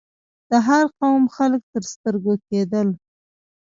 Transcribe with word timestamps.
د 0.49 0.51
هر 0.67 0.85
قوم 0.99 1.23
خلک 1.35 1.61
تر 1.73 1.83
سترګو 1.93 2.33
کېدل. 2.47 2.87